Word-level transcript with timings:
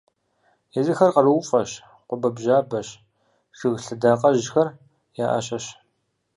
Езыхэр 0.79 1.13
къарууфӀэщ, 1.13 1.71
къуабэбжьабэщ, 2.07 2.87
жыг 3.57 3.73
лъэдакъэжьхэр 3.85 4.67
я 5.23 5.25
Ӏэщэщ. 5.31 5.65